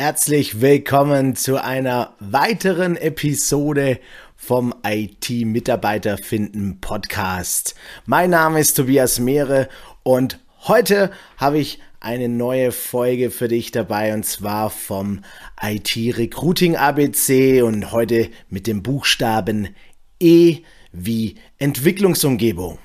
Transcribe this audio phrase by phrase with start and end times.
[0.00, 4.00] Herzlich willkommen zu einer weiteren Episode
[4.34, 7.74] vom IT-Mitarbeiter finden Podcast.
[8.06, 9.68] Mein Name ist Tobias Mehre
[10.02, 15.20] und heute habe ich eine neue Folge für dich dabei und zwar vom
[15.62, 19.76] IT Recruiting ABC und heute mit dem Buchstaben
[20.18, 20.60] E
[20.92, 22.78] wie Entwicklungsumgebung.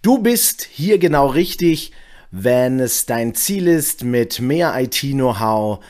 [0.00, 1.90] Du bist hier genau richtig,
[2.30, 5.80] wenn es dein Ziel ist, mit mehr IT-Know-how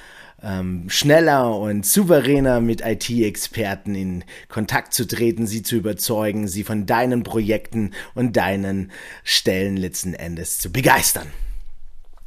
[0.42, 6.86] ähm, schneller und souveräner mit IT-Experten in Kontakt zu treten, sie zu überzeugen, sie von
[6.86, 8.90] deinen Projekten und deinen
[9.24, 11.28] Stellen letzten Endes zu begeistern.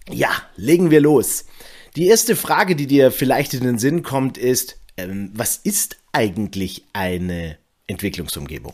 [0.10, 1.46] Ja, legen wir los.
[1.96, 6.86] Die erste Frage, die dir vielleicht in den Sinn kommt, ist, ähm, was ist eigentlich
[6.94, 8.74] eine Entwicklungsumgebung?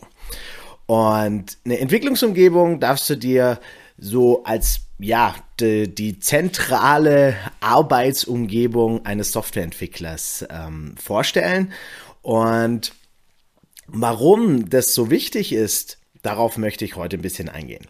[0.86, 3.60] Und eine Entwicklungsumgebung darfst du dir
[3.96, 11.72] so als ja, die, die, zentrale Arbeitsumgebung eines Softwareentwicklers ähm, vorstellen.
[12.22, 12.92] Und
[13.86, 17.86] warum das so wichtig ist, darauf möchte ich heute ein bisschen eingehen.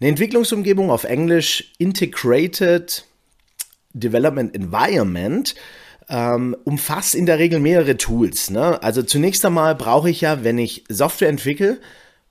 [0.00, 3.04] Eine Entwicklungsumgebung auf Englisch Integrated
[3.92, 5.54] Development Environment
[6.08, 8.50] ähm, umfasst in der Regel mehrere Tools.
[8.50, 8.82] Ne?
[8.82, 11.80] Also zunächst einmal brauche ich ja, wenn ich Software entwickle,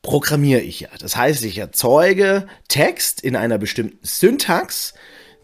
[0.03, 0.89] programmiere ich ja.
[0.99, 4.93] Das heißt, ich erzeuge Text in einer bestimmten Syntax.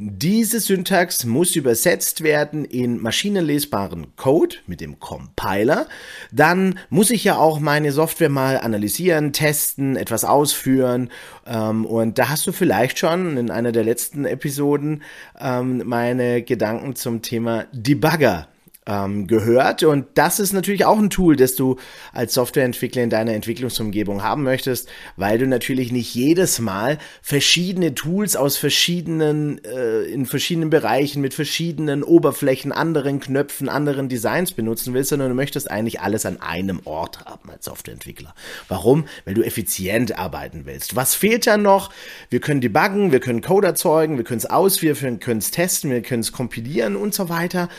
[0.02, 5.88] Diese Syntax muss übersetzt werden in maschinenlesbaren Code mit dem Compiler.
[6.32, 11.10] Dann muss ich ja auch meine Software mal analysieren, testen, etwas ausführen.
[11.46, 15.04] Ähm, und da hast du vielleicht schon in einer der letzten Episoden
[15.40, 18.48] ähm, meine Gedanken zum Thema Debugger
[18.90, 19.84] ähm, gehört.
[19.84, 21.78] Und das ist natürlich auch ein Tool, das du
[22.12, 28.36] als Softwareentwickler in deiner Entwicklungsumgebung haben möchtest, weil du natürlich nicht jedes Mal verschiedene Tools
[28.36, 35.12] aus verschiedenen, äh, in verschiedenen Bereichen mit verschiedenen Oberflächen, anderen Knöpfen, anderen Designs benutzen willst,
[35.12, 38.34] sondern du möchtest eigentlich alles an einem Ort haben als Softwareentwickler.
[38.68, 39.06] Warum?
[39.26, 40.96] Weil du effizient arbeiten willst.
[40.96, 41.92] Was fehlt da noch?
[42.32, 45.92] Wir können debuggen, wir können Code erzeugen, wir können es ausführen, wir können es testen,
[45.92, 47.70] wir können es kompilieren und so weiter.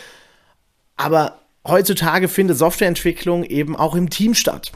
[1.01, 4.71] Aber heutzutage findet Softwareentwicklung eben auch im Team statt.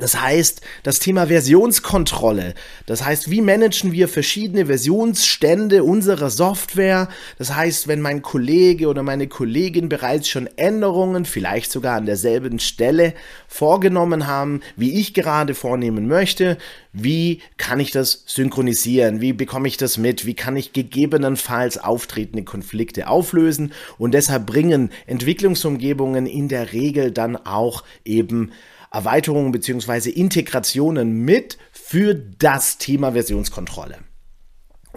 [0.00, 2.54] Das heißt, das Thema Versionskontrolle,
[2.86, 7.08] das heißt, wie managen wir verschiedene Versionsstände unserer Software?
[7.38, 12.58] Das heißt, wenn mein Kollege oder meine Kollegin bereits schon Änderungen, vielleicht sogar an derselben
[12.60, 13.12] Stelle
[13.46, 16.56] vorgenommen haben, wie ich gerade vornehmen möchte,
[16.94, 19.20] wie kann ich das synchronisieren?
[19.20, 20.24] Wie bekomme ich das mit?
[20.24, 23.72] Wie kann ich gegebenenfalls auftretende Konflikte auflösen?
[23.98, 28.50] Und deshalb bringen Entwicklungsumgebungen in der Regel dann auch eben
[28.90, 33.98] Erweiterungen beziehungsweise Integrationen mit für das Thema Versionskontrolle.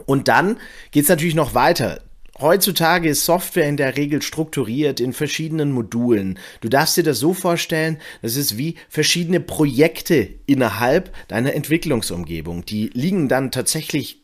[0.06, 0.58] Und dann
[0.92, 2.02] geht es natürlich noch weiter.
[2.40, 6.40] Heutzutage ist Software in der Regel strukturiert in verschiedenen Modulen.
[6.62, 12.66] Du darfst dir das so vorstellen, das ist wie verschiedene Projekte innerhalb deiner Entwicklungsumgebung.
[12.66, 14.24] Die liegen dann tatsächlich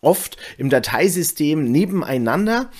[0.00, 2.70] oft im Dateisystem nebeneinander,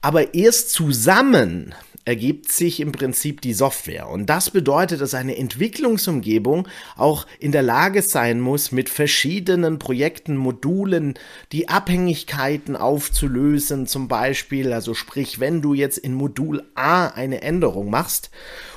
[0.00, 1.74] aber erst zusammen
[2.04, 4.08] ergibt sich im Prinzip die Software.
[4.08, 10.36] Und das bedeutet, dass eine Entwicklungsumgebung auch in der Lage sein muss, mit verschiedenen Projekten,
[10.36, 11.14] Modulen
[11.52, 13.86] die Abhängigkeiten aufzulösen.
[13.86, 18.30] Zum Beispiel, also sprich, wenn du jetzt in Modul A eine Änderung machst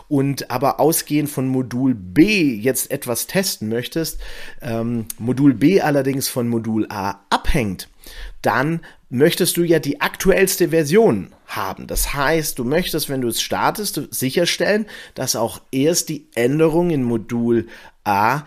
[0.08, 4.20] und aber ausgehend von Modul B jetzt etwas testen möchtest,
[4.62, 7.90] ähm, Modul B allerdings von Modul A abhängt,
[8.42, 11.88] dann möchtest du ja die aktuellste Version haben.
[11.88, 14.86] Das heißt, du möchtest, wenn du es startest, sicherstellen,
[15.16, 17.68] dass auch erst die Änderung in Modul
[18.04, 18.44] A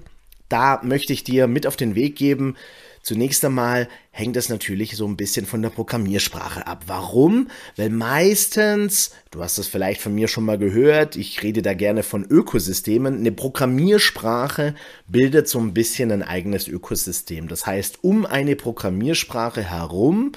[0.48, 2.56] Da möchte ich dir mit auf den Weg geben,
[3.02, 6.84] Zunächst einmal hängt es natürlich so ein bisschen von der Programmiersprache ab.
[6.86, 7.48] Warum?
[7.76, 12.04] Weil meistens, du hast das vielleicht von mir schon mal gehört, ich rede da gerne
[12.04, 14.76] von Ökosystemen, eine Programmiersprache
[15.08, 17.48] bildet so ein bisschen ein eigenes Ökosystem.
[17.48, 20.30] Das heißt, um eine Programmiersprache herum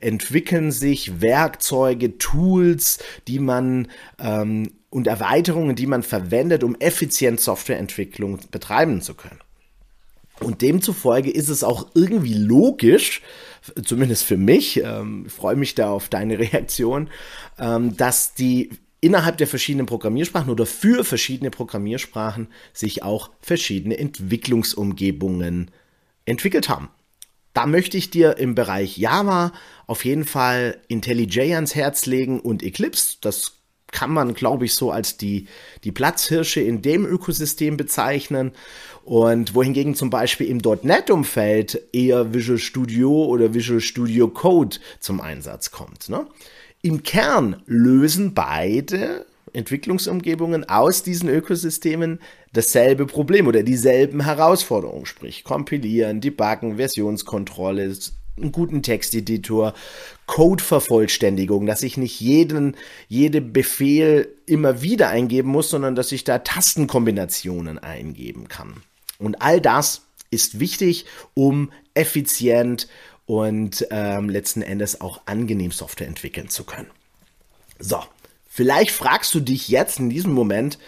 [0.00, 3.88] entwickeln sich Werkzeuge, Tools, die man
[4.18, 9.38] ähm, und Erweiterungen, die man verwendet, um effizient Softwareentwicklung betreiben zu können.
[10.40, 13.22] Und demzufolge ist es auch irgendwie logisch,
[13.84, 17.10] zumindest für mich, ähm, freue mich da auf deine Reaktion,
[17.58, 18.70] ähm, dass die
[19.00, 25.70] innerhalb der verschiedenen Programmiersprachen oder für verschiedene Programmiersprachen sich auch verschiedene Entwicklungsumgebungen
[26.26, 26.88] entwickelt haben.
[27.54, 29.52] Da möchte ich dir im Bereich Java
[29.86, 33.16] auf jeden Fall IntelliJ ans Herz legen und Eclipse.
[33.20, 33.59] Das
[33.92, 35.46] kann man, glaube ich, so als die,
[35.84, 38.52] die Platzhirsche in dem Ökosystem bezeichnen.
[39.04, 45.70] Und wohingegen zum Beispiel im .NET-Umfeld eher Visual Studio oder Visual Studio Code zum Einsatz
[45.70, 46.08] kommt.
[46.08, 46.26] Ne?
[46.82, 52.20] Im Kern lösen beide Entwicklungsumgebungen aus diesen Ökosystemen
[52.52, 57.92] dasselbe Problem oder dieselben Herausforderungen, sprich kompilieren, debuggen, Versionskontrolle,
[58.36, 59.74] einen guten Texteditor,
[60.26, 62.76] Codevervollständigung, dass ich nicht jeden,
[63.08, 68.82] jede Befehl immer wieder eingeben muss, sondern dass ich da Tastenkombinationen eingeben kann.
[69.18, 72.88] Und all das ist wichtig, um effizient
[73.26, 76.90] und ähm, letzten Endes auch angenehm Software entwickeln zu können.
[77.78, 78.02] So,
[78.48, 80.78] vielleicht fragst du dich jetzt in diesem Moment,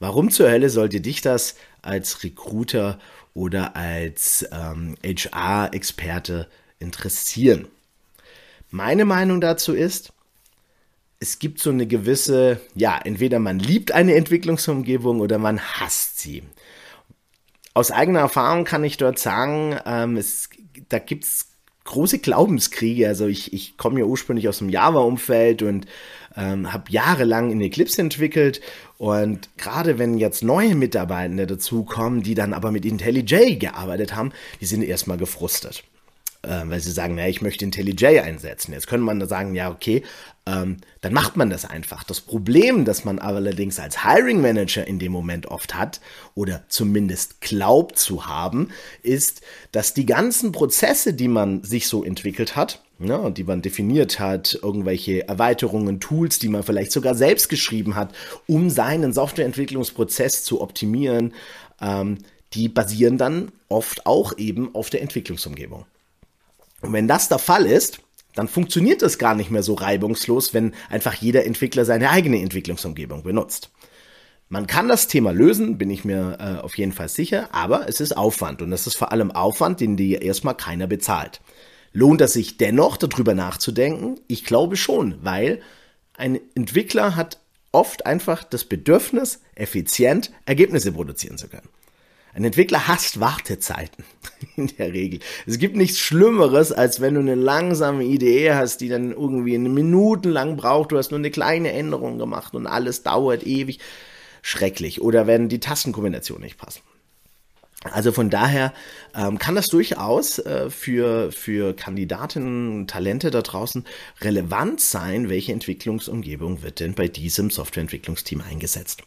[0.00, 2.98] warum zur Hölle sollte dich das als Recruiter
[3.34, 6.48] oder als ähm, HR-Experte
[6.82, 7.68] interessieren?
[8.70, 10.12] Meine Meinung dazu ist,
[11.22, 16.42] es gibt so eine gewisse, ja, entweder man liebt eine Entwicklungsumgebung oder man hasst sie.
[17.74, 20.50] Aus eigener Erfahrung kann ich dort sagen, ähm, es,
[20.88, 21.52] da gibt's
[21.84, 23.06] große Glaubenskriege.
[23.06, 25.86] Also ich, ich komme ja ursprünglich aus dem Java-Umfeld und
[26.36, 28.60] ähm, habe jahrelang in Eclipse entwickelt.
[28.98, 34.66] Und gerade wenn jetzt neue Mitarbeitende dazukommen, die dann aber mit IntelliJ gearbeitet haben, die
[34.66, 35.84] sind erstmal gefrustet
[36.42, 38.72] äh, weil sie sagen, naja, ich möchte IntelliJ einsetzen.
[38.72, 40.02] Jetzt könnte man da sagen, ja, okay,
[40.44, 42.02] ähm, dann macht man das einfach.
[42.02, 46.00] Das Problem, das man allerdings als Hiring Manager in dem Moment oft hat
[46.34, 48.70] oder zumindest glaubt zu haben,
[49.02, 53.62] ist, dass die ganzen Prozesse, die man sich so entwickelt hat, ja, ne, die man
[53.62, 58.12] definiert hat, irgendwelche Erweiterungen, Tools, die man vielleicht sogar selbst geschrieben hat,
[58.46, 61.34] um seinen Softwareentwicklungsprozess zu optimieren,
[61.80, 62.18] ähm,
[62.54, 65.86] die basieren dann oft auch eben auf der Entwicklungsumgebung.
[66.82, 68.00] Und wenn das der Fall ist,
[68.34, 73.22] dann funktioniert es gar nicht mehr so reibungslos, wenn einfach jeder Entwickler seine eigene Entwicklungsumgebung
[73.22, 73.70] benutzt.
[74.48, 78.00] Man kann das Thema lösen, bin ich mir äh, auf jeden Fall sicher, aber es
[78.00, 81.40] ist Aufwand und es ist vor allem Aufwand, den dir erstmal keiner bezahlt.
[81.92, 84.20] Lohnt es sich dennoch darüber nachzudenken?
[84.26, 85.60] Ich glaube schon, weil
[86.14, 87.38] ein Entwickler hat
[87.70, 91.68] oft einfach das Bedürfnis, effizient Ergebnisse produzieren zu können.
[92.34, 94.04] Ein Entwickler hasst Wartezeiten
[94.56, 95.20] in der Regel.
[95.46, 99.68] Es gibt nichts Schlimmeres, als wenn du eine langsame Idee hast, die dann irgendwie eine
[99.68, 100.92] Minuten lang braucht.
[100.92, 103.80] Du hast nur eine kleine Änderung gemacht und alles dauert ewig.
[104.40, 105.02] Schrecklich.
[105.02, 106.80] Oder wenn die Tastenkombinationen nicht passen.
[107.84, 108.72] Also von daher
[109.14, 113.84] ähm, kann das durchaus äh, für, für Kandidatinnen, Talente da draußen
[114.20, 119.02] relevant sein, welche Entwicklungsumgebung wird denn bei diesem Softwareentwicklungsteam eingesetzt.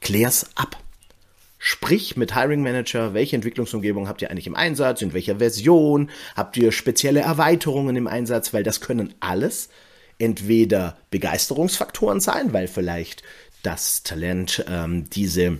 [0.00, 0.83] Klär's ab.
[1.66, 6.58] Sprich mit Hiring Manager, welche Entwicklungsumgebung habt ihr eigentlich im Einsatz, in welcher Version, habt
[6.58, 9.70] ihr spezielle Erweiterungen im Einsatz, weil das können alles
[10.18, 13.22] entweder Begeisterungsfaktoren sein, weil vielleicht
[13.62, 15.56] das Talent ähm, diese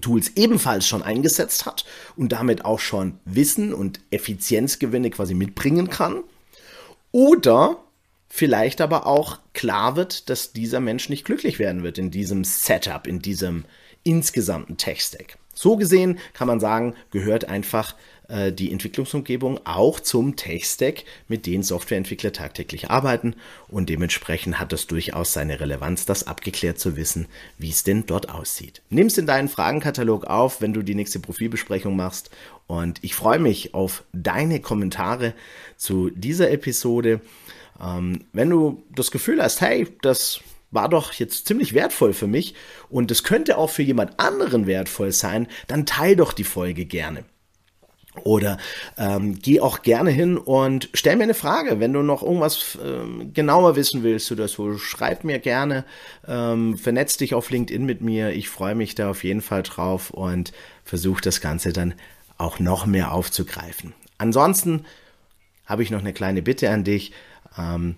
[0.00, 1.84] Tools ebenfalls schon eingesetzt hat
[2.16, 6.24] und damit auch schon Wissen und Effizienzgewinne quasi mitbringen kann.
[7.12, 7.76] Oder
[8.30, 13.06] vielleicht aber auch klar wird, dass dieser Mensch nicht glücklich werden wird in diesem Setup,
[13.06, 13.66] in diesem
[14.08, 15.36] insgesamten Tech-Stack.
[15.52, 17.94] So gesehen kann man sagen, gehört einfach
[18.28, 23.34] äh, die Entwicklungsumgebung auch zum Tech-Stack, mit dem Softwareentwickler tagtäglich arbeiten
[23.66, 27.26] und dementsprechend hat es durchaus seine Relevanz, das abgeklärt zu wissen,
[27.58, 28.82] wie es denn dort aussieht.
[28.88, 32.30] Nimm es in deinen Fragenkatalog auf, wenn du die nächste Profilbesprechung machst
[32.66, 35.34] und ich freue mich auf deine Kommentare
[35.76, 37.20] zu dieser Episode.
[37.80, 42.54] Ähm, wenn du das Gefühl hast, hey, das war doch jetzt ziemlich wertvoll für mich
[42.88, 47.24] und es könnte auch für jemand anderen wertvoll sein, dann teil doch die Folge gerne.
[48.24, 48.58] Oder
[48.96, 53.32] ähm, geh auch gerne hin und stell mir eine Frage, wenn du noch irgendwas ähm,
[53.32, 54.76] genauer wissen willst oder so.
[54.78, 55.84] Schreib mir gerne,
[56.26, 58.30] ähm, vernetz dich auf LinkedIn mit mir.
[58.30, 60.52] Ich freue mich da auf jeden Fall drauf und
[60.84, 61.94] versuche das Ganze dann
[62.38, 63.94] auch noch mehr aufzugreifen.
[64.16, 64.84] Ansonsten
[65.66, 67.12] habe ich noch eine kleine Bitte an dich,
[67.56, 67.96] ähm,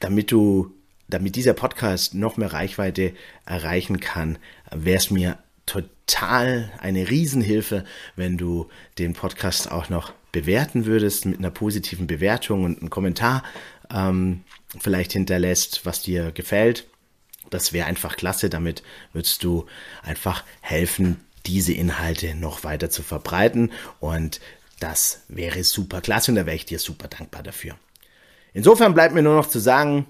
[0.00, 0.72] damit du
[1.08, 3.12] damit dieser Podcast noch mehr Reichweite
[3.46, 4.38] erreichen kann,
[4.70, 7.84] wäre es mir total eine Riesenhilfe,
[8.16, 8.68] wenn du
[8.98, 13.42] den Podcast auch noch bewerten würdest mit einer positiven Bewertung und einem Kommentar
[13.90, 14.42] ähm,
[14.78, 16.86] vielleicht hinterlässt, was dir gefällt.
[17.50, 18.50] Das wäre einfach klasse.
[18.50, 18.82] Damit
[19.12, 19.66] würdest du
[20.02, 23.70] einfach helfen, diese Inhalte noch weiter zu verbreiten
[24.00, 24.40] und
[24.80, 27.76] das wäre super klasse und da wäre ich dir super dankbar dafür.
[28.54, 30.06] Insofern bleibt mir nur noch zu sagen,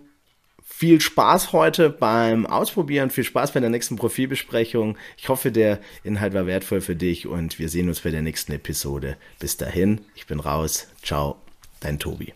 [0.64, 4.98] viel Spaß heute beim Ausprobieren, viel Spaß bei der nächsten Profilbesprechung.
[5.16, 8.52] Ich hoffe, der Inhalt war wertvoll für dich und wir sehen uns bei der nächsten
[8.52, 9.16] Episode.
[9.38, 10.88] Bis dahin, ich bin raus.
[11.02, 11.36] Ciao,
[11.80, 12.34] dein Tobi.